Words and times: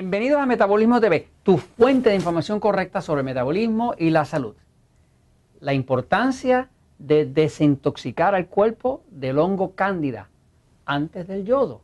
Bienvenidos 0.00 0.40
a 0.40 0.46
Metabolismo 0.46 0.98
TV, 0.98 1.28
tu 1.42 1.58
fuente 1.58 2.08
de 2.08 2.14
información 2.16 2.58
correcta 2.58 3.02
sobre 3.02 3.22
metabolismo 3.22 3.92
y 3.98 4.08
la 4.08 4.24
salud. 4.24 4.56
La 5.60 5.74
importancia 5.74 6.70
de 6.98 7.26
desintoxicar 7.26 8.34
al 8.34 8.46
cuerpo 8.46 9.02
del 9.10 9.38
hongo 9.38 9.74
cándida 9.74 10.30
antes 10.86 11.28
del 11.28 11.44
yodo. 11.44 11.82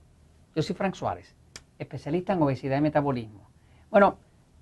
Yo 0.55 0.63
soy 0.63 0.75
Frank 0.75 0.95
Suárez, 0.95 1.35
especialista 1.79 2.33
en 2.33 2.41
obesidad 2.41 2.79
y 2.79 2.81
metabolismo. 2.81 3.51
Bueno, 3.91 4.17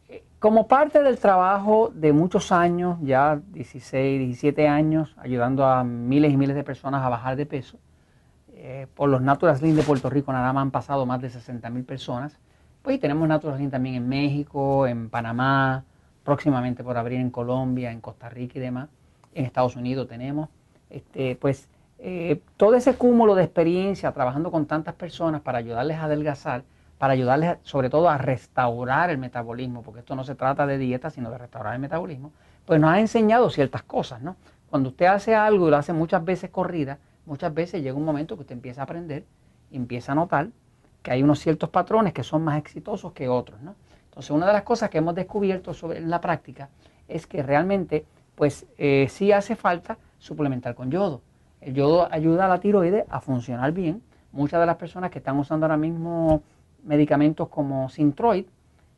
eh, 0.08 0.24
como 0.40 0.66
parte 0.66 1.00
del 1.00 1.20
trabajo 1.20 1.92
de 1.94 2.12
muchos 2.12 2.50
años, 2.50 2.98
ya 3.02 3.40
16, 3.52 4.18
17 4.18 4.66
años, 4.66 5.14
ayudando 5.16 5.64
a 5.64 5.84
miles 5.84 6.32
y 6.32 6.36
miles 6.36 6.56
de 6.56 6.64
personas 6.64 7.04
a 7.04 7.08
bajar 7.08 7.36
de 7.36 7.46
peso, 7.46 7.78
eh, 8.54 8.88
por 8.96 9.08
los 9.08 9.22
Natural 9.22 9.56
Slim 9.56 9.76
de 9.76 9.84
Puerto 9.84 10.10
Rico 10.10 10.32
nada 10.32 10.52
más 10.52 10.62
han 10.62 10.72
pasado 10.72 11.06
más 11.06 11.22
de 11.22 11.30
60 11.30 11.70
mil 11.70 11.84
personas 11.84 12.40
pues 12.84 13.00
tenemos 13.00 13.26
Natural 13.26 13.70
también 13.70 13.94
en 13.94 14.06
México, 14.06 14.86
en 14.86 15.08
Panamá, 15.08 15.84
próximamente 16.22 16.84
por 16.84 16.98
abrir 16.98 17.18
en 17.18 17.30
Colombia, 17.30 17.90
en 17.90 18.02
Costa 18.02 18.28
Rica 18.28 18.58
y 18.58 18.60
demás. 18.60 18.90
En 19.34 19.46
Estados 19.46 19.74
Unidos 19.74 20.06
tenemos. 20.06 20.50
Este, 20.90 21.34
pues 21.34 21.66
eh, 21.98 22.42
todo 22.58 22.74
ese 22.74 22.94
cúmulo 22.94 23.34
de 23.34 23.42
experiencia 23.42 24.12
trabajando 24.12 24.50
con 24.50 24.66
tantas 24.66 24.94
personas 24.96 25.40
para 25.40 25.56
ayudarles 25.56 25.96
a 25.96 26.04
adelgazar, 26.04 26.64
para 26.98 27.14
ayudarles 27.14 27.56
sobre 27.62 27.88
todo 27.88 28.10
a 28.10 28.18
restaurar 28.18 29.08
el 29.08 29.16
metabolismo, 29.16 29.80
porque 29.80 30.00
esto 30.00 30.14
no 30.14 30.22
se 30.22 30.34
trata 30.34 30.66
de 30.66 30.76
dieta, 30.76 31.08
sino 31.08 31.30
de 31.30 31.38
restaurar 31.38 31.72
el 31.72 31.80
metabolismo, 31.80 32.32
pues 32.66 32.78
nos 32.78 32.90
ha 32.90 33.00
enseñado 33.00 33.48
ciertas 33.48 33.82
cosas, 33.82 34.20
¿no? 34.20 34.36
Cuando 34.68 34.90
usted 34.90 35.06
hace 35.06 35.34
algo 35.34 35.68
y 35.68 35.70
lo 35.70 35.78
hace 35.78 35.94
muchas 35.94 36.22
veces 36.22 36.50
corrida, 36.50 36.98
muchas 37.24 37.54
veces 37.54 37.82
llega 37.82 37.96
un 37.96 38.04
momento 38.04 38.34
que 38.36 38.42
usted 38.42 38.54
empieza 38.54 38.82
a 38.82 38.84
aprender, 38.84 39.24
empieza 39.70 40.12
a 40.12 40.16
notar 40.16 40.48
que 41.04 41.10
hay 41.10 41.22
unos 41.22 41.38
ciertos 41.38 41.68
patrones 41.68 42.14
que 42.14 42.24
son 42.24 42.42
más 42.42 42.58
exitosos 42.58 43.12
que 43.12 43.28
otros. 43.28 43.60
¿no? 43.60 43.74
Entonces, 44.06 44.30
una 44.30 44.46
de 44.46 44.54
las 44.54 44.62
cosas 44.62 44.88
que 44.88 44.98
hemos 44.98 45.14
descubierto 45.14 45.72
en 45.92 46.08
la 46.08 46.20
práctica 46.22 46.70
es 47.06 47.26
que 47.26 47.42
realmente, 47.42 48.06
pues 48.34 48.64
eh, 48.78 49.06
sí 49.10 49.30
hace 49.30 49.54
falta 49.54 49.98
suplementar 50.18 50.74
con 50.74 50.90
yodo. 50.90 51.20
El 51.60 51.74
yodo 51.74 52.08
ayuda 52.10 52.46
a 52.46 52.48
la 52.48 52.58
tiroides 52.58 53.04
a 53.10 53.20
funcionar 53.20 53.72
bien. 53.72 54.02
Muchas 54.32 54.58
de 54.58 54.66
las 54.66 54.76
personas 54.76 55.10
que 55.10 55.18
están 55.18 55.38
usando 55.38 55.66
ahora 55.66 55.76
mismo 55.76 56.42
medicamentos 56.82 57.48
como 57.50 57.90
Sintroid, 57.90 58.46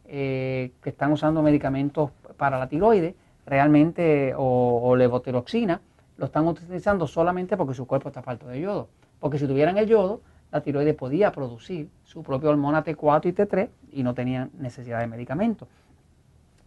eh, 0.05 0.71
que 0.81 0.91
están 0.91 1.11
usando 1.11 1.43
medicamentos 1.43 2.13
para 2.37 2.57
la 2.57 2.69
tiroides, 2.69 3.17
realmente, 3.47 4.33
o, 4.37 4.81
o 4.85 4.95
lo 4.95 6.25
están 6.25 6.47
utilizando 6.47 7.09
solamente 7.09 7.57
porque 7.57 7.75
su 7.75 7.85
cuerpo 7.85 8.11
está 8.11 8.23
falto 8.23 8.47
de 8.47 8.61
yodo. 8.61 8.89
Porque 9.19 9.41
si 9.41 9.49
tuvieran 9.49 9.77
el 9.77 9.89
yodo, 9.89 10.21
la 10.53 10.61
tiroides 10.61 10.95
podía 10.95 11.33
producir 11.33 11.91
su 12.05 12.23
propia 12.23 12.51
hormona 12.51 12.85
T4 12.85 13.27
y 13.27 13.33
T3 13.33 13.69
y 13.93 14.03
no 14.03 14.15
tenía 14.15 14.49
necesidad 14.59 15.01
de 15.01 15.07
medicamentos. 15.07 15.69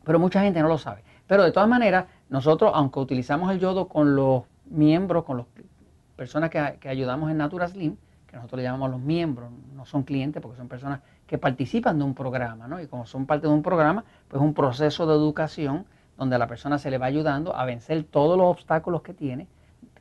Pero 0.03 0.19
mucha 0.19 0.41
gente 0.41 0.61
no 0.61 0.67
lo 0.67 0.77
sabe. 0.77 1.03
Pero 1.27 1.43
de 1.43 1.51
todas 1.51 1.69
maneras, 1.69 2.05
nosotros, 2.29 2.71
aunque 2.73 2.99
utilizamos 2.99 3.51
el 3.51 3.59
yodo 3.59 3.87
con 3.87 4.15
los 4.15 4.43
miembros, 4.65 5.23
con 5.23 5.37
las 5.37 5.45
personas 6.15 6.49
que, 6.49 6.89
ayudamos 6.89 7.31
en 7.31 7.37
Natura 7.37 7.67
Slim, 7.67 7.95
que 8.27 8.35
nosotros 8.35 8.57
le 8.57 8.63
llamamos 8.63 8.91
los 8.91 8.99
miembros, 8.99 9.49
no 9.75 9.85
son 9.85 10.03
clientes 10.03 10.41
porque 10.41 10.57
son 10.57 10.67
personas 10.67 11.01
que 11.25 11.37
participan 11.37 11.97
de 11.97 12.03
un 12.03 12.13
programa, 12.13 12.67
¿no? 12.67 12.81
Y 12.81 12.87
como 12.87 13.05
son 13.05 13.25
parte 13.25 13.47
de 13.47 13.53
un 13.53 13.63
programa, 13.63 14.03
pues 14.27 14.41
es 14.41 14.45
un 14.45 14.53
proceso 14.53 15.07
de 15.07 15.13
educación 15.13 15.85
donde 16.17 16.35
a 16.35 16.39
la 16.39 16.47
persona 16.47 16.77
se 16.77 16.91
le 16.91 16.97
va 16.97 17.05
ayudando 17.05 17.55
a 17.55 17.65
vencer 17.65 18.03
todos 18.03 18.37
los 18.37 18.47
obstáculos 18.47 19.01
que 19.01 19.13
tiene, 19.13 19.47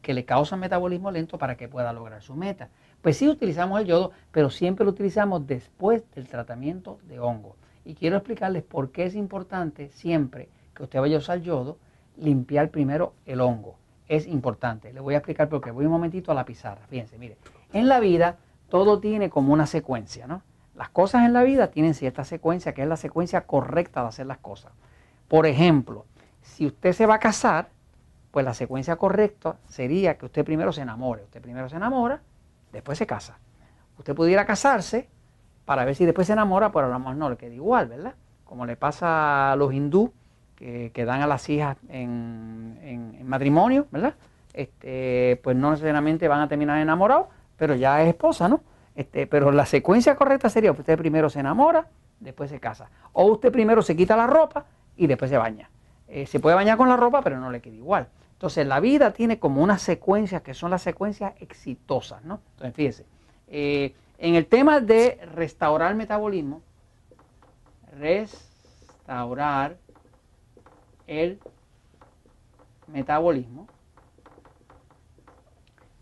que 0.03 0.15
le 0.15 0.25
causan 0.25 0.61
metabolismo 0.61 1.11
lento 1.11 1.39
para 1.39 1.57
que 1.57 1.69
pueda 1.69 1.93
lograr 1.93 2.23
su 2.23 2.35
meta. 2.35 2.69
Pues 3.03 3.17
sí 3.17 3.29
utilizamos 3.29 3.81
el 3.81 3.87
yodo, 3.87 4.13
pero 4.33 4.51
siempre 4.51 4.85
lo 4.85 4.91
utilizamos 4.91 5.47
después 5.47 6.03
del 6.15 6.29
tratamiento 6.29 6.99
de 7.05 7.21
hongo. 7.21 7.57
Y 7.85 7.95
quiero 7.95 8.17
explicarles 8.17 8.65
por 8.65 8.91
qué 8.91 9.05
es 9.05 9.15
importante 9.15 9.89
siempre 9.91 10.49
que 10.75 10.83
usted 10.83 11.01
vaya 11.01 11.17
a 11.17 11.21
usar 11.21 11.41
yodo, 11.41 11.79
limpiar 12.17 12.71
primero 12.71 13.15
el 13.25 13.41
hongo. 13.41 13.77
Es 14.09 14.27
importante. 14.27 14.93
Le 14.93 15.01
voy 15.01 15.15
a 15.15 15.19
explicar 15.19 15.49
por 15.49 15.61
qué. 15.61 15.71
Voy 15.71 15.87
un 15.87 15.93
momentito 15.93 16.33
a 16.33 16.35
la 16.35 16.45
pizarra. 16.45 16.87
Fíjense, 16.89 17.19
mire. 17.19 17.37
En 17.73 17.89
la 17.89 18.01
vida 18.01 18.39
todo 18.69 19.01
tiene 19.01 19.31
como 19.31 19.53
una 19.53 19.67
secuencia, 19.67 20.27
¿no? 20.27 20.43
Las 20.75 20.91
cosas 20.91 21.25
en 21.25 21.33
la 21.33 21.43
vida 21.43 21.71
tienen 21.71 21.95
cierta 21.95 22.25
secuencia, 22.25 22.73
que 22.73 22.83
es 22.83 22.89
la 22.89 22.97
secuencia 22.97 23.43
correcta 23.43 24.03
de 24.03 24.09
hacer 24.09 24.27
las 24.27 24.39
cosas. 24.39 24.73
Por 25.27 25.47
ejemplo, 25.47 26.07
si 26.43 26.67
usted 26.67 26.93
se 26.93 27.07
va 27.07 27.15
a 27.15 27.19
casar, 27.19 27.69
pues 28.31 28.45
la 28.45 28.55
secuencia 28.55 28.97
correcta 28.97 29.57
sería 29.69 30.17
que 30.17 30.27
usted 30.27 30.45
primero 30.45 30.73
se 30.73 30.83
enamore. 30.83 31.25
Usted 31.25 31.43
primero 31.43 31.69
se 31.69 31.77
enamora, 31.77 32.23
después 32.73 32.99
se 32.99 33.07
casa. 33.07 33.39
Usted 33.99 34.15
pudiera 34.15 34.47
casarse 34.47 35.09
para 35.65 35.85
ver 35.85 35.95
si 35.95 36.05
después 36.05 36.27
se 36.27 36.33
enamora, 36.33 36.73
pero 36.73 36.87
a 36.87 36.89
lo 36.89 36.99
mejor 36.99 37.17
no 37.17 37.31
le 37.31 37.37
queda 37.37 37.55
igual, 37.55 37.89
¿verdad? 37.89 38.15
Como 38.45 38.65
le 38.65 38.77
pasa 38.77 39.53
a 39.53 39.57
los 39.57 39.73
hindú 39.73 40.13
que, 40.57 41.05
dan 41.07 41.23
a 41.23 41.27
las 41.27 41.49
hijas 41.49 41.77
en, 41.89 43.19
matrimonio, 43.29 43.87
¿verdad? 43.91 44.15
Este, 44.55 45.39
pues 45.43 45.57
no 45.57 45.71
necesariamente 45.71 46.27
van 46.27 46.41
a 46.41 46.49
terminar 46.49 46.79
enamorados, 46.79 47.27
pero 47.57 47.75
ya 47.75 48.03
es 48.03 48.09
esposa, 48.09 48.49
¿no? 48.49 48.61
Este, 48.97 49.27
pero 49.27 49.53
la 49.53 49.67
secuencia 49.67 50.17
correcta 50.17 50.49
sería 50.49 50.73
usted 50.73 50.97
primero 50.99 51.31
se 51.31 51.41
enamora, 51.41 51.87
después 52.19 52.51
se 52.51 52.59
casa. 52.59 52.91
O 53.13 53.27
usted 53.27 53.53
primero 53.53 53.83
se 53.83 53.95
quita 53.95 54.17
la 54.17 54.27
ropa 54.27 54.65
y 54.97 55.07
después 55.07 55.31
se 55.31 55.37
baña. 55.37 55.71
Eh, 56.09 56.27
se 56.27 56.41
puede 56.41 56.57
bañar 56.57 56.77
con 56.77 56.89
la 56.89 56.97
ropa, 56.97 57.23
pero 57.23 57.39
no 57.39 57.51
le 57.51 57.61
queda 57.61 57.77
igual. 57.77 58.09
Entonces, 58.39 58.69
la 58.69 58.79
vida 58.79 59.13
tiene 59.13 59.41
como 59.41 59.65
unas 59.65 59.83
secuencias 59.83 60.43
que 60.43 60.55
son 60.55 60.71
las 60.71 60.83
secuencias 60.83 61.35
exitosas, 61.41 62.23
¿no? 62.25 62.41
Entonces, 62.53 62.77
fíjese, 62.77 63.07
eh, 63.49 63.97
en 64.17 64.37
el 64.37 64.47
tema 64.47 64.79
de 64.79 65.19
restaurar 65.35 65.91
el 65.91 65.97
metabolismo, 65.97 66.63
restaurar 67.99 69.77
el 71.09 71.41
metabolismo, 72.87 73.67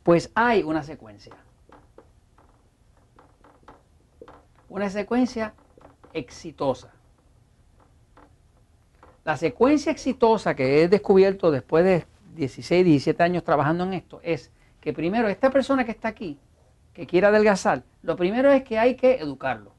pues 0.03 0.31
hay 0.35 0.63
una 0.63 0.83
secuencia. 0.83 1.35
Una 4.69 4.91
secuencia 4.91 5.55
exitosa. 6.13 6.93
La 9.25 9.39
secuencia 9.39 9.91
exitosa 9.91 10.55
que 10.55 10.83
he 10.83 10.89
descubierto 10.89 11.51
después 11.51 11.83
de 11.83 12.16
16, 12.37 12.85
17 12.85 13.23
años 13.23 13.45
trabajando 13.45 13.85
en 13.85 13.95
esto 13.95 14.21
es 14.23 14.53
que 14.81 14.93
primero 14.93 15.29
esta 15.29 15.51
persona 15.51 15.85
que 15.85 15.91
está 15.91 16.09
aquí, 16.09 16.39
que 16.93 17.07
quiere 17.07 17.27
adelgazar, 17.27 17.83
lo 18.03 18.17
primero 18.17 18.51
es 18.53 18.63
que 18.63 18.79
hay 18.79 18.95
que 18.95 19.17
educarlo. 19.17 19.73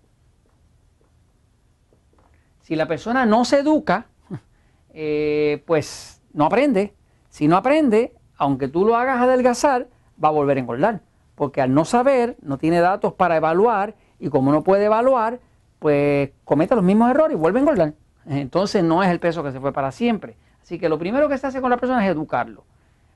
Si 2.62 2.76
la 2.76 2.88
persona 2.88 3.26
no 3.26 3.46
se 3.46 3.60
educa, 3.60 4.08
eh, 4.90 5.64
pues 5.66 6.22
no 6.34 6.46
aprende. 6.46 6.94
Si 7.30 7.48
no 7.48 7.56
aprende, 7.56 8.14
aunque 8.36 8.68
tú 8.68 8.86
lo 8.86 8.98
hagas 8.98 9.22
adelgazar, 9.22 9.88
va 10.22 10.28
a 10.28 10.32
volver 10.32 10.58
a 10.58 10.60
engordar. 10.60 11.02
Porque 11.36 11.62
al 11.62 11.74
no 11.74 11.86
saber, 11.86 12.36
no 12.42 12.58
tiene 12.58 12.82
datos 12.82 13.14
para 13.14 13.38
evaluar 13.38 13.96
y 14.20 14.30
como 14.30 14.52
no 14.52 14.64
puede 14.64 14.86
evaluar, 14.86 15.40
pues 15.80 16.32
comete 16.44 16.76
los 16.76 16.84
mismos 16.84 17.12
errores 17.12 17.38
y 17.38 17.40
vuelve 17.40 17.60
a 17.60 17.62
engordar. 17.62 17.94
Entonces 18.26 18.84
no 18.84 19.04
es 19.04 19.10
el 19.10 19.20
peso 19.20 19.44
que 19.44 19.52
se 19.52 19.60
fue 19.60 19.72
para 19.72 19.92
siempre. 19.92 20.36
Así 20.68 20.78
que 20.80 20.90
lo 20.90 21.00
primero 21.00 21.30
que 21.30 21.38
se 21.38 21.48
hace 21.48 21.62
con 21.62 21.70
la 21.70 21.78
persona 21.78 22.06
es 22.06 22.12
educarlo. 22.12 22.66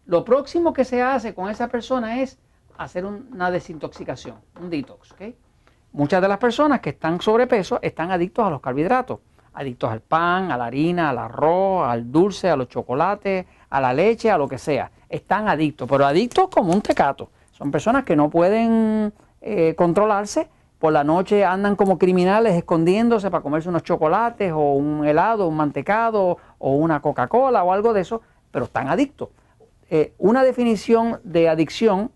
Lo 0.06 0.24
próximo 0.24 0.72
que 0.72 0.86
se 0.86 1.02
hace 1.02 1.34
con 1.34 1.50
esa 1.50 1.68
persona 1.68 2.22
es 2.22 2.40
hacer 2.78 3.04
una 3.04 3.52
desintoxicación, 3.52 4.38
un 4.62 4.70
detox. 4.70 5.14
Muchas 5.92 6.22
de 6.22 6.30
las 6.30 6.38
personas 6.38 6.80
que 6.80 6.92
están 6.92 7.20
sobrepeso 7.20 7.78
están 7.82 8.10
adictos 8.10 8.48
a 8.48 8.50
los 8.50 8.62
carbohidratos, 8.62 9.20
adictos 9.54 9.92
al 9.92 10.00
pan, 10.00 10.50
a 10.50 10.56
la 10.56 10.68
harina, 10.68 11.10
al 11.10 11.18
arroz, 11.18 11.90
al 11.90 12.10
dulce, 12.10 12.50
a 12.50 12.56
los 12.56 12.70
chocolates, 12.70 13.46
a 13.70 13.82
la 13.82 13.94
leche, 13.94 14.32
a 14.32 14.38
lo 14.38 14.48
que 14.48 14.58
sea. 14.58 14.90
Están 15.10 15.50
adictos, 15.50 15.90
pero 15.90 16.06
adictos 16.06 16.48
como 16.48 16.72
un 16.72 16.82
tecato. 16.82 17.32
Son 17.52 17.70
personas 17.70 18.06
que 18.06 18.16
no 18.16 18.30
pueden 18.30 19.12
eh, 19.42 19.76
controlarse. 19.76 20.48
Por 20.82 20.94
la 20.94 21.04
noche 21.04 21.46
andan 21.46 21.76
como 21.76 22.00
criminales 22.00 22.56
escondiéndose 22.56 23.30
para 23.30 23.44
comerse 23.44 23.70
unos 23.70 23.84
chocolates 23.84 24.52
o 24.52 24.74
un 24.74 25.06
helado, 25.06 25.48
un 25.48 25.56
mantecado 25.56 26.40
o 26.58 26.72
una 26.74 27.00
Coca-Cola 27.04 27.64
o 27.64 27.72
algo 27.72 27.94
de 27.94 28.02
eso, 28.02 28.24
pero 28.50 28.66
están 28.66 28.88
adictos. 28.88 29.30
Eh, 29.92 30.16
una 30.18 30.44
definición 30.44 31.20
de 31.24 31.50
adicción 31.50 32.10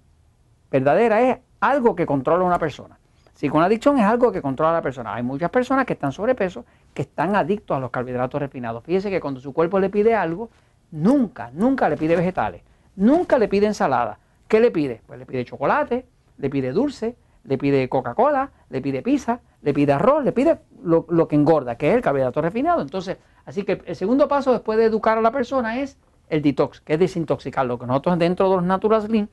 verdadera 0.72 1.22
es 1.22 1.38
algo 1.60 1.96
que 1.96 2.08
controla 2.08 2.44
a 2.44 2.48
una 2.48 2.58
persona. 2.58 2.98
Si 3.36 3.50
con 3.50 3.62
adicción 3.62 4.00
es 4.00 4.04
algo 4.06 4.32
que 4.32 4.42
controla 4.42 4.72
a 4.72 4.76
la 4.78 4.82
persona. 4.82 5.14
Hay 5.14 5.22
muchas 5.22 5.52
personas 5.52 5.86
que 5.86 5.94
están 5.94 6.12
sobrepeso 6.12 6.66
que 6.96 7.04
están 7.04 7.36
adictos 7.36 7.78
a 7.78 7.80
los 7.80 7.92
carbohidratos 7.92 8.42
refinados. 8.42 8.84
Fíjese 8.84 9.12
que 9.12 9.22
cuando 9.22 9.40
su 9.40 9.54
cuerpo 9.54 9.80
le 9.80 9.92
pide 9.92 10.16
algo, 10.16 10.50
nunca, 10.90 11.52
nunca 11.54 11.88
le 11.88 11.98
pide 11.98 12.16
vegetales, 12.16 12.64
nunca 12.96 13.38
le 13.38 13.48
pide 13.48 13.68
ensalada. 13.68 14.18
¿Qué 14.48 14.60
le 14.60 14.72
pide? 14.72 15.04
Pues 15.06 15.20
le 15.20 15.28
pide 15.28 15.46
chocolate, 15.46 16.08
le 16.40 16.50
pide 16.50 16.72
dulce, 16.72 17.16
le 17.46 17.58
pide 17.58 17.88
Coca-Cola, 17.90 18.52
le 18.70 18.82
pide 18.82 19.02
pizza, 19.02 19.40
le 19.62 19.74
pide 19.74 19.94
arroz, 19.94 20.24
le 20.24 20.32
pide 20.32 20.60
lo, 20.84 21.06
lo, 21.10 21.28
que 21.28 21.36
engorda, 21.36 21.78
que 21.78 21.90
es 21.90 21.96
el 21.96 22.02
carbohidrato 22.02 22.42
refinado. 22.42 22.82
Entonces, 22.82 23.18
Así 23.46 23.64
que 23.64 23.82
el 23.86 23.96
segundo 23.96 24.28
paso 24.28 24.52
después 24.52 24.78
de 24.78 24.86
educar 24.86 25.18
a 25.18 25.22
la 25.22 25.32
persona 25.32 25.80
es 25.80 25.98
el 26.30 26.42
detox, 26.42 26.82
que 26.82 26.94
es 26.94 27.00
desintoxicarlo. 27.00 27.78
Que 27.78 27.86
nosotros 27.86 28.18
dentro 28.18 28.50
de 28.50 28.56
los 28.56 28.66
Natural 28.66 29.02
Slim 29.02 29.28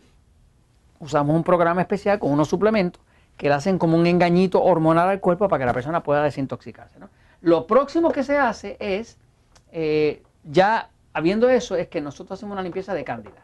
usamos 1.01 1.35
un 1.35 1.43
programa 1.43 1.81
especial 1.81 2.19
con 2.19 2.31
unos 2.31 2.49
suplementos 2.49 3.03
que 3.37 3.49
le 3.49 3.55
hacen 3.55 3.79
como 3.79 3.97
un 3.97 4.07
engañito 4.07 4.63
hormonal 4.63 5.09
al 5.09 5.21
cuerpo 5.21 5.49
para 5.49 5.61
que 5.61 5.67
la 5.67 5.73
persona 5.73 6.03
pueda 6.03 6.23
desintoxicarse. 6.23 6.99
Lo 7.41 7.67
próximo 7.67 8.13
que 8.13 8.23
se 8.23 8.37
hace 8.37 8.77
es, 8.79 9.19
eh, 9.73 10.23
ya 10.45 10.91
habiendo 11.15 11.49
eso, 11.49 11.75
es 11.75 11.89
que 11.89 12.01
nosotros 12.01 12.39
hacemos 12.39 12.53
una 12.53 12.63
limpieza 12.63 12.93
de 12.93 13.05
cándida. 13.05 13.43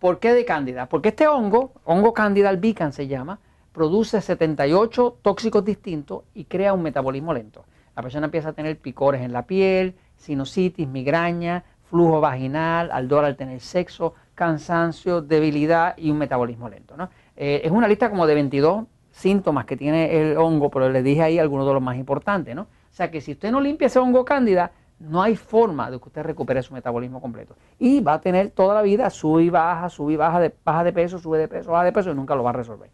¿Por 0.00 0.18
qué 0.18 0.32
de 0.32 0.46
cándida? 0.46 0.86
Porque 0.86 1.10
este 1.10 1.28
hongo, 1.28 1.72
hongo 1.84 2.14
cándida 2.14 2.48
albicans 2.48 2.94
se 2.94 3.06
llama, 3.06 3.38
produce 3.72 4.22
78 4.22 5.18
tóxicos 5.20 5.62
distintos 5.62 6.22
y 6.34 6.46
crea 6.46 6.72
un 6.72 6.82
metabolismo 6.82 7.34
lento. 7.34 7.66
La 7.94 8.02
persona 8.02 8.24
empieza 8.24 8.48
a 8.48 8.52
tener 8.54 8.78
picores 8.78 9.20
en 9.20 9.34
la 9.34 9.46
piel, 9.46 9.94
sinusitis, 10.16 10.88
migraña, 10.88 11.64
flujo 11.84 12.18
vaginal, 12.18 12.90
ardor 12.90 13.26
al 13.26 13.36
tener 13.36 13.60
sexo, 13.60 14.14
cansancio, 14.34 15.20
debilidad 15.20 15.94
y 15.98 16.10
un 16.10 16.16
metabolismo 16.16 16.70
lento. 16.70 16.94
Eh, 17.36 17.60
es 17.62 17.70
una 17.70 17.86
lista 17.86 18.08
como 18.08 18.26
de 18.26 18.34
22 18.34 18.86
síntomas 19.10 19.66
que 19.66 19.76
tiene 19.76 20.18
el 20.18 20.38
hongo, 20.38 20.70
pero 20.70 20.88
les 20.88 21.04
dije 21.04 21.22
ahí 21.22 21.38
algunos 21.38 21.66
de 21.66 21.74
los 21.74 21.82
más 21.82 21.98
importantes. 21.98 22.54
¿no? 22.54 22.62
O 22.62 22.66
sea 22.94 23.10
que 23.10 23.20
si 23.20 23.32
usted 23.32 23.52
no 23.52 23.60
limpia 23.60 23.88
ese 23.88 23.98
hongo 23.98 24.24
cándida, 24.24 24.72
no 25.00 25.22
hay 25.22 25.34
forma 25.34 25.90
de 25.90 25.98
que 25.98 26.08
usted 26.08 26.22
recupere 26.22 26.62
su 26.62 26.74
metabolismo 26.74 27.20
completo. 27.20 27.56
Y 27.78 28.00
va 28.00 28.14
a 28.14 28.20
tener 28.20 28.50
toda 28.50 28.74
la 28.74 28.82
vida 28.82 29.08
sube 29.08 29.42
y 29.42 29.50
baja, 29.50 29.88
sube 29.88 30.12
y 30.12 30.16
baja 30.16 30.38
de, 30.40 30.54
baja 30.62 30.84
de 30.84 30.92
peso, 30.92 31.18
sube 31.18 31.38
de 31.38 31.48
peso, 31.48 31.72
baja 31.72 31.84
de 31.84 31.92
peso 31.92 32.10
y 32.10 32.14
nunca 32.14 32.34
lo 32.34 32.42
va 32.42 32.50
a 32.50 32.52
resolver. 32.52 32.90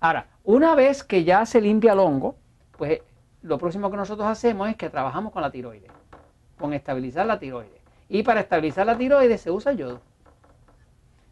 Ahora, 0.00 0.26
una 0.42 0.74
vez 0.74 1.04
que 1.04 1.22
ya 1.22 1.44
se 1.44 1.60
limpia 1.60 1.92
el 1.92 1.98
hongo, 1.98 2.36
pues 2.78 3.02
lo 3.42 3.58
próximo 3.58 3.90
que 3.90 3.96
nosotros 3.98 4.26
hacemos 4.26 4.68
es 4.70 4.76
que 4.76 4.88
trabajamos 4.88 5.32
con 5.32 5.42
la 5.42 5.50
tiroides, 5.50 5.90
con 6.58 6.72
estabilizar 6.72 7.26
la 7.26 7.38
tiroides. 7.38 7.82
Y 8.08 8.22
para 8.22 8.40
estabilizar 8.40 8.86
la 8.86 8.96
tiroides 8.96 9.42
se 9.42 9.50
usa 9.50 9.72
el 9.72 9.78
yodo. 9.78 10.00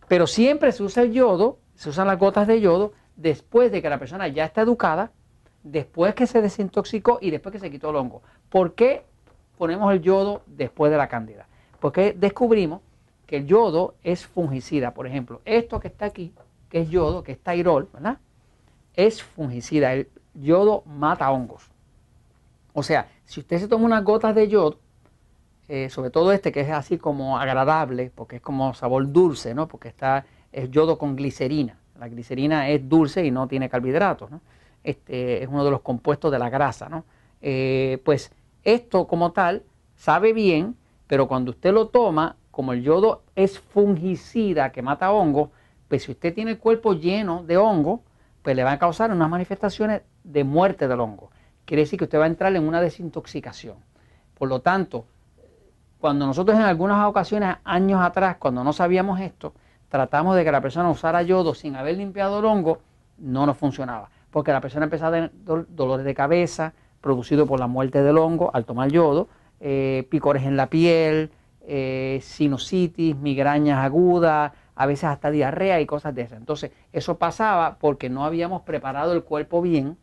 Pero 0.08 0.26
siempre 0.26 0.72
se 0.72 0.82
usa 0.82 1.04
el 1.04 1.12
yodo, 1.12 1.58
se 1.74 1.88
usan 1.88 2.06
las 2.06 2.18
gotas 2.18 2.46
de 2.46 2.60
yodo 2.60 2.92
después 3.16 3.72
de 3.72 3.80
que 3.80 3.88
la 3.88 3.98
persona 3.98 4.28
ya 4.28 4.44
está 4.44 4.60
educada, 4.60 5.10
después 5.62 6.14
que 6.14 6.26
se 6.26 6.42
desintoxicó 6.42 7.18
y 7.22 7.30
después 7.30 7.52
que 7.54 7.58
se 7.58 7.70
quitó 7.70 7.90
el 7.90 7.96
hongo. 7.96 8.22
¿Por 8.50 8.74
qué 8.74 9.06
ponemos 9.62 9.92
el 9.92 10.02
yodo 10.02 10.42
después 10.48 10.90
de 10.90 10.98
la 10.98 11.06
cándida? 11.06 11.46
Porque 11.78 12.16
descubrimos 12.18 12.80
que 13.28 13.36
el 13.36 13.46
yodo 13.46 13.94
es 14.02 14.26
fungicida. 14.26 14.92
Por 14.92 15.06
ejemplo, 15.06 15.40
esto 15.44 15.78
que 15.78 15.86
está 15.86 16.06
aquí, 16.06 16.34
que 16.68 16.80
es 16.80 16.90
yodo, 16.90 17.22
que 17.22 17.30
es 17.30 17.38
tairol, 17.38 17.88
¿verdad? 17.92 18.18
es 18.94 19.22
fungicida. 19.22 19.92
El 19.94 20.08
yodo 20.34 20.82
mata 20.84 21.30
hongos. 21.30 21.70
O 22.72 22.82
sea, 22.82 23.06
si 23.24 23.38
usted 23.38 23.60
se 23.60 23.68
toma 23.68 23.84
unas 23.84 24.02
gotas 24.02 24.34
de 24.34 24.48
yodo, 24.48 24.80
eh, 25.68 25.90
sobre 25.90 26.10
todo 26.10 26.32
este 26.32 26.50
que 26.50 26.62
es 26.62 26.70
así 26.70 26.98
como 26.98 27.38
agradable, 27.38 28.10
porque 28.12 28.36
es 28.36 28.42
como 28.42 28.74
sabor 28.74 29.12
dulce, 29.12 29.54
¿no? 29.54 29.68
Porque 29.68 29.86
está 29.86 30.26
el 30.50 30.72
yodo 30.72 30.98
con 30.98 31.14
glicerina. 31.14 31.78
La 32.00 32.08
glicerina 32.08 32.68
es 32.68 32.88
dulce 32.88 33.24
y 33.24 33.30
no 33.30 33.46
tiene 33.46 33.68
carbohidratos, 33.68 34.28
¿no? 34.28 34.40
Este 34.82 35.40
es 35.40 35.48
uno 35.48 35.64
de 35.64 35.70
los 35.70 35.82
compuestos 35.82 36.32
de 36.32 36.40
la 36.40 36.50
grasa, 36.50 36.88
¿no? 36.88 37.04
Eh, 37.40 38.02
pues 38.04 38.32
esto 38.64 39.06
como 39.06 39.32
tal 39.32 39.62
sabe 39.96 40.32
bien, 40.32 40.76
pero 41.06 41.28
cuando 41.28 41.50
usted 41.50 41.72
lo 41.72 41.88
toma, 41.88 42.36
como 42.50 42.72
el 42.72 42.82
yodo 42.82 43.22
es 43.34 43.58
fungicida 43.58 44.72
que 44.72 44.82
mata 44.82 45.12
hongos, 45.12 45.50
pues 45.88 46.04
si 46.04 46.12
usted 46.12 46.34
tiene 46.34 46.52
el 46.52 46.58
cuerpo 46.58 46.94
lleno 46.94 47.42
de 47.44 47.56
hongo, 47.56 48.02
pues 48.42 48.56
le 48.56 48.64
va 48.64 48.72
a 48.72 48.78
causar 48.78 49.10
unas 49.10 49.28
manifestaciones 49.28 50.02
de 50.24 50.44
muerte 50.44 50.88
del 50.88 51.00
hongo. 51.00 51.30
Quiere 51.64 51.82
decir 51.82 51.98
que 51.98 52.04
usted 52.04 52.18
va 52.18 52.24
a 52.24 52.28
entrar 52.28 52.54
en 52.54 52.66
una 52.66 52.80
desintoxicación. 52.80 53.76
Por 54.38 54.48
lo 54.48 54.60
tanto, 54.60 55.04
cuando 56.00 56.26
nosotros 56.26 56.56
en 56.56 56.64
algunas 56.64 57.06
ocasiones, 57.06 57.56
años 57.64 58.00
atrás, 58.02 58.36
cuando 58.38 58.64
no 58.64 58.72
sabíamos 58.72 59.20
esto, 59.20 59.54
tratamos 59.88 60.34
de 60.36 60.44
que 60.44 60.52
la 60.52 60.60
persona 60.60 60.90
usara 60.90 61.22
yodo 61.22 61.54
sin 61.54 61.76
haber 61.76 61.96
limpiado 61.96 62.40
el 62.40 62.44
hongo, 62.44 62.80
no 63.18 63.46
nos 63.46 63.56
funcionaba. 63.56 64.10
Porque 64.30 64.50
la 64.50 64.60
persona 64.60 64.84
empezaba 64.84 65.16
a 65.16 65.20
tener 65.20 65.32
dolores 65.68 66.04
de 66.04 66.14
cabeza 66.14 66.72
producidos 67.02 67.46
por 67.46 67.60
la 67.60 67.66
muerte 67.66 68.02
del 68.02 68.16
hongo 68.16 68.50
al 68.54 68.64
tomar 68.64 68.90
yodo, 68.90 69.28
eh, 69.60 70.06
picores 70.08 70.44
en 70.44 70.56
la 70.56 70.68
piel, 70.70 71.30
eh, 71.60 72.20
sinusitis, 72.22 73.14
migrañas 73.16 73.84
agudas, 73.84 74.52
a 74.74 74.86
veces 74.86 75.04
hasta 75.04 75.30
diarrea 75.30 75.80
y 75.80 75.86
cosas 75.86 76.14
de 76.14 76.22
esas. 76.22 76.38
Entonces, 76.38 76.70
eso 76.92 77.18
pasaba 77.18 77.76
porque 77.78 78.08
no 78.08 78.24
habíamos 78.24 78.62
preparado 78.62 79.12
el 79.12 79.22
cuerpo 79.22 79.60
bien, 79.60 79.98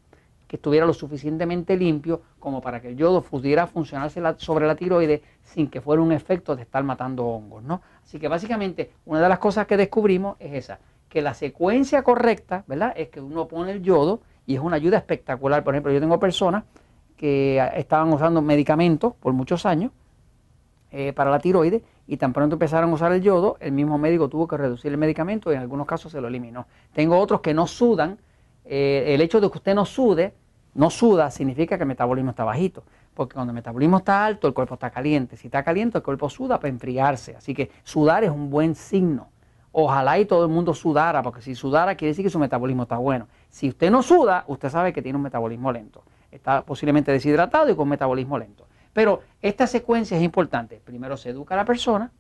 que 0.47 0.55
estuviera 0.55 0.85
lo 0.85 0.93
suficientemente 0.93 1.77
limpio 1.77 2.21
como 2.39 2.59
para 2.59 2.81
que 2.81 2.89
el 2.89 2.97
yodo 2.97 3.21
pudiera 3.21 3.67
funcionarse 3.67 4.21
sobre 4.37 4.65
la 4.65 4.75
tiroides 4.75 5.21
sin 5.43 5.69
que 5.69 5.79
fuera 5.79 6.01
un 6.01 6.11
efecto 6.11 6.55
de 6.55 6.63
estar 6.63 6.83
matando 6.83 7.25
hongos, 7.25 7.63
¿no? 7.63 7.81
Así 8.03 8.19
que 8.19 8.27
básicamente 8.27 8.91
una 9.05 9.21
de 9.21 9.29
las 9.29 9.37
cosas 9.37 9.67
que 9.67 9.77
descubrimos 9.77 10.37
es 10.39 10.53
esa, 10.53 10.79
que 11.07 11.21
la 11.21 11.35
secuencia 11.35 12.01
correcta, 12.01 12.63
¿verdad? 12.65 12.93
Es 12.95 13.09
que 13.09 13.21
uno 13.21 13.47
pone 13.47 13.73
el 13.73 13.83
yodo 13.83 14.21
y 14.47 14.55
es 14.55 14.61
una 14.61 14.77
ayuda 14.77 14.97
espectacular. 14.97 15.63
Por 15.63 15.75
ejemplo, 15.75 15.91
yo 15.91 15.99
tengo 15.99 16.19
personas 16.19 16.63
que 17.19 17.62
estaban 17.75 18.13
usando 18.13 18.42
medicamentos 18.42 19.13
por 19.13 19.33
muchos 19.33 19.66
años 19.66 19.92
eh, 20.89 21.12
para 21.12 21.30
la 21.30 21.39
tiroides 21.39 21.81
y 22.07 22.16
tan 22.16 22.31
pronto 22.31 22.56
empezaron 22.56 22.92
a 22.92 22.94
usar 22.94 23.12
el 23.12 23.21
yodo, 23.21 23.57
el 23.60 23.74
mismo 23.74 23.98
médico 23.98 24.30
tuvo 24.30 24.48
que 24.48 24.56
reducir 24.56 24.89
el 24.89 24.98
medicamento 24.98 25.51
y 25.51 25.56
en 25.56 25.62
algunos 25.62 25.86
casos 25.86 26.13
se 26.13 26.21
lo 26.21 26.30
eliminó. 26.30 26.66
Tengo 26.94 27.19
otros 27.19 27.42
que 27.42 27.54
no 27.54 27.68
sudan. 27.68 28.19
Eh, 28.63 29.04
el 29.07 29.19
hecho 29.19 29.42
de 29.42 29.51
que 29.51 29.57
usted 29.57 29.75
no 29.75 29.83
sude, 29.83 30.33
no 30.75 30.89
suda, 30.89 31.30
significa 31.30 31.75
que 31.75 31.83
el 31.83 31.89
metabolismo 31.89 32.30
está 32.30 32.45
bajito. 32.45 32.83
Porque 33.13 33.33
cuando 33.33 33.51
el 33.51 33.56
metabolismo 33.56 33.98
está 33.98 34.25
alto, 34.25 34.48
el 34.48 34.54
cuerpo 34.54 34.75
está 34.75 34.89
caliente. 34.89 35.36
Si 35.36 35.48
está 35.48 35.62
caliente, 35.62 35.98
el 35.98 36.04
cuerpo 36.06 36.30
suda 36.30 36.57
para 36.57 36.69
enfriarse. 36.69 37.36
Así 37.36 37.54
que 37.54 37.69
sudar 37.83 38.24
es 38.24 38.30
un 38.30 38.50
buen 38.50 38.75
signo. 38.75 39.27
Ojalá 39.74 40.18
y 40.19 40.25
todo 40.25 40.45
el 40.45 40.50
mundo 40.50 40.74
sudara, 40.74 41.21
porque 41.21 41.42
si 41.42 41.54
sudara 41.54 41.95
quiere 41.95 42.12
decir 42.12 42.24
que 42.24 42.30
su 42.30 42.39
metabolismo 42.39 42.83
está 42.83 42.98
bueno. 42.98 43.27
Si 43.50 43.68
usted 43.68 43.92
no 43.92 44.04
suda, 44.04 44.45
usted 44.48 44.69
sabe 44.69 44.94
que 44.94 45.01
tiene 45.01 45.18
un 45.18 45.24
metabolismo 45.24 45.69
lento. 45.74 46.01
Está 46.31 46.63
posiblemente 46.63 47.11
deshidratado 47.11 47.69
y 47.69 47.75
con 47.75 47.87
metabolismo 47.89 48.37
lento. 48.37 48.67
Pero 48.93 49.21
esta 49.41 49.67
secuencia 49.67 50.17
es 50.17 50.23
importante. 50.23 50.81
Primero 50.83 51.17
se 51.17 51.29
educa 51.29 51.55
a 51.55 51.57
la 51.57 51.65
persona, 51.65 52.11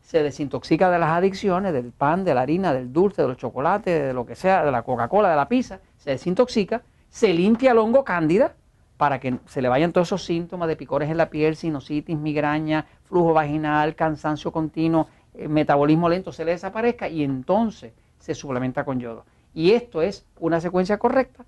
se 0.00 0.22
desintoxica 0.22 0.90
de 0.90 0.98
las 0.98 1.10
adicciones, 1.10 1.72
del 1.72 1.92
pan, 1.92 2.24
de 2.24 2.34
la 2.34 2.42
harina, 2.42 2.72
del 2.72 2.92
dulce, 2.92 3.22
de 3.22 3.28
los 3.28 3.36
chocolates, 3.36 4.02
de 4.02 4.12
lo 4.12 4.26
que 4.26 4.34
sea, 4.34 4.64
de 4.64 4.72
la 4.72 4.82
Coca-Cola, 4.82 5.30
de 5.30 5.36
la 5.36 5.48
pizza, 5.48 5.80
se 5.96 6.10
desintoxica, 6.10 6.82
se 7.08 7.32
limpia 7.32 7.72
el 7.72 7.78
hongo 7.78 8.04
cándida 8.04 8.54
para 8.96 9.18
que 9.18 9.38
se 9.46 9.62
le 9.62 9.68
vayan 9.68 9.92
todos 9.92 10.08
esos 10.08 10.24
síntomas 10.24 10.68
de 10.68 10.76
picores 10.76 11.10
en 11.10 11.16
la 11.16 11.30
piel, 11.30 11.56
sinusitis, 11.56 12.16
migraña, 12.16 12.86
flujo 13.04 13.32
vaginal, 13.32 13.94
cansancio 13.94 14.52
continuo, 14.52 15.08
eh, 15.34 15.48
metabolismo 15.48 16.08
lento, 16.08 16.32
se 16.32 16.44
le 16.44 16.52
desaparezca 16.52 17.08
y 17.08 17.24
entonces 17.24 17.92
se 18.18 18.34
suplementa 18.34 18.84
con 18.84 19.00
yodo. 19.00 19.24
Y 19.54 19.72
esto 19.72 20.02
es 20.02 20.24
una 20.38 20.60
secuencia 20.60 20.98
correcta 20.98 21.44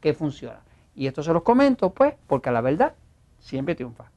que 0.00 0.14
funciona. 0.14 0.60
Y 0.94 1.06
esto 1.06 1.22
se 1.22 1.32
los 1.32 1.42
comento, 1.42 1.90
pues, 1.90 2.14
porque 2.26 2.50
la 2.50 2.60
verdad 2.60 2.94
siempre 3.38 3.74
triunfa. 3.74 4.13